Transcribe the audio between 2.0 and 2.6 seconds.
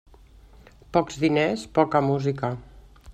música.